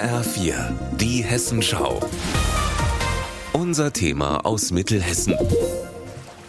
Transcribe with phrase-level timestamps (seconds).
[0.00, 0.54] HR4,
[0.96, 2.00] die Hessenschau.
[3.52, 5.36] Unser Thema aus Mittelhessen.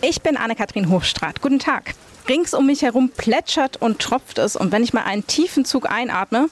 [0.01, 1.42] Ich bin Anne-Kathrin Hochstrat.
[1.42, 1.94] Guten Tag.
[2.29, 4.56] Rings um mich herum plätschert und tropft es.
[4.56, 6.49] Und wenn ich mal einen tiefen Zug einatme,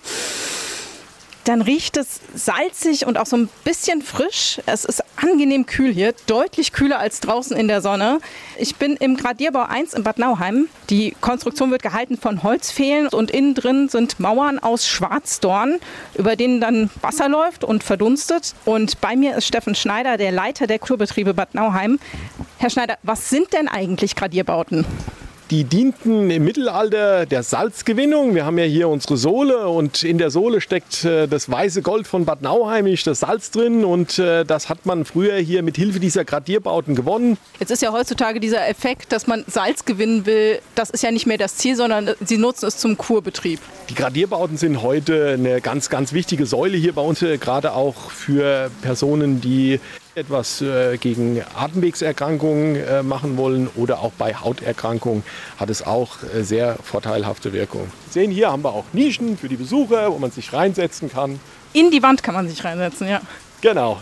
[1.44, 4.60] dann riecht es salzig und auch so ein bisschen frisch.
[4.66, 8.20] Es ist angenehm kühl hier, deutlich kühler als draußen in der Sonne.
[8.58, 10.68] Ich bin im Gradierbau 1 in Bad Nauheim.
[10.90, 15.80] Die Konstruktion wird gehalten von Holzpfählen und innen drin sind Mauern aus Schwarzdorn,
[16.16, 18.54] über denen dann Wasser läuft und verdunstet.
[18.66, 22.00] Und bei mir ist Steffen Schneider, der Leiter der Kulturbetriebe Bad Nauheim.
[22.58, 24.86] Herr Schneider, was sind denn eigentlich Gradierbauten?
[25.52, 28.36] Die dienten im Mittelalter der Salzgewinnung.
[28.36, 32.06] Wir haben ja hier unsere Sohle und in der Sohle steckt äh, das weiße Gold
[32.06, 35.76] von Bad Nauheim, ist das Salz drin und äh, das hat man früher hier mit
[35.76, 37.40] Hilfe dieser Gradierbauten gewonnen.
[37.60, 41.26] Jetzt ist ja heutzutage dieser Effekt, dass man Salz gewinnen will, das ist ja nicht
[41.26, 43.60] mehr das Ziel, sondern Sie nutzen es zum Kurbetrieb.
[43.90, 48.12] Die Gradierbauten sind heute eine ganz, ganz wichtige Säule hier bei uns, äh, gerade auch
[48.12, 49.80] für Personen, die
[50.20, 55.24] etwas äh, gegen Atemwegserkrankungen äh, machen wollen oder auch bei Hauterkrankungen
[55.58, 57.92] hat es auch äh, sehr vorteilhafte Wirkung.
[58.08, 61.40] Sie sehen hier haben wir auch Nischen für die Besucher, wo man sich reinsetzen kann.
[61.74, 63.22] In die Wand kann man sich reinsetzen, ja.
[63.62, 64.00] Genau.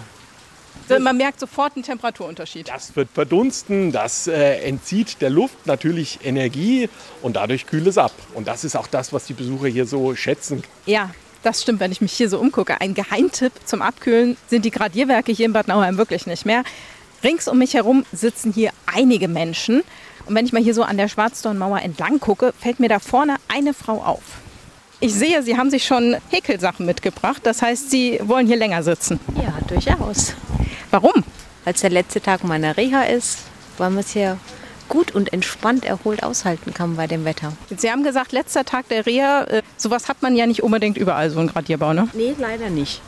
[1.00, 2.70] Man merkt sofort einen Temperaturunterschied.
[2.70, 6.90] Das wird verdunsten, das äh, entzieht der Luft natürlich Energie
[7.22, 8.14] und dadurch kühlt es ab.
[8.34, 10.64] Und das ist auch das, was die Besucher hier so schätzen.
[10.86, 11.10] Ja,
[11.44, 12.80] das stimmt, wenn ich mich hier so umgucke.
[12.80, 16.64] Ein Geheimtipp zum Abkühlen sind die Gradierwerke hier in Bad Nauheim wirklich nicht mehr.
[17.24, 19.84] Rings um mich herum sitzen hier einige Menschen.
[20.28, 23.38] Und wenn ich mal hier so an der Schwarzdornmauer entlang gucke, fällt mir da vorne
[23.47, 24.22] eine Frau auf.
[25.00, 27.42] Ich sehe, Sie haben sich schon Häkelsachen mitgebracht.
[27.44, 29.20] Das heißt, Sie wollen hier länger sitzen.
[29.36, 30.33] Ja, durchaus.
[30.92, 31.23] Warum?
[31.64, 33.39] Weil es der letzte Tag meiner Reha ist,
[33.78, 34.38] weil man es hier
[34.89, 37.53] gut und entspannt erholt aushalten kann bei dem Wetter.
[37.75, 39.44] Sie haben gesagt, letzter Tag der Reha.
[39.44, 42.08] Äh, sowas hat man ja nicht unbedingt überall, so ein Gradierbau, ne?
[42.14, 43.02] Nee, leider nicht.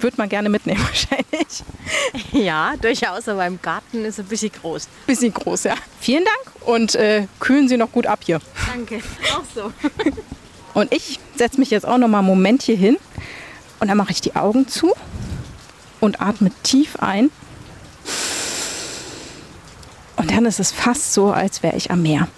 [0.00, 1.62] Würde man gerne mitnehmen wahrscheinlich.
[2.32, 4.88] Ja, durchaus, aber im Garten ist es ein bisschen groß.
[5.06, 5.74] Bisschen groß, ja.
[6.00, 8.40] Vielen Dank und äh, kühlen Sie noch gut ab hier.
[8.66, 9.00] Danke,
[9.34, 9.72] auch so.
[10.72, 12.96] Und ich setze mich jetzt auch noch mal einen Moment hier hin
[13.80, 14.92] und dann mache ich die Augen zu
[15.98, 17.30] und atme tief ein.
[20.16, 22.28] Und dann ist es fast so, als wäre ich am Meer.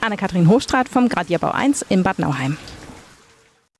[0.00, 2.56] Anne-Kathrin Hochstrat vom Gradierbau 1 in Bad Nauheim.